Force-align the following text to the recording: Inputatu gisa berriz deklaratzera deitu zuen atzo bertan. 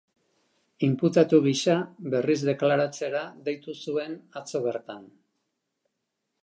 Inputatu 0.85 1.39
gisa 1.47 1.75
berriz 2.13 2.39
deklaratzera 2.47 3.23
deitu 3.49 3.77
zuen 3.83 4.19
atzo 4.41 4.65
bertan. 4.69 5.07